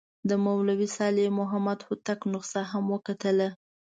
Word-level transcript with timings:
د 0.29 0.31
مولوي 0.43 0.87
صالح 0.97 1.27
محمد 1.39 1.79
هوتک 1.87 2.19
نسخه 2.33 2.63
هم 2.71 2.85
وکتله. 2.95 3.49